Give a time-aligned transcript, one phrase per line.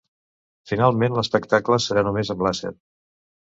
[0.71, 2.75] Finalment l’espectacle serà només amb làser.